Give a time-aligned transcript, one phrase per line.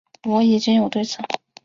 [0.27, 1.21] 我已经有对策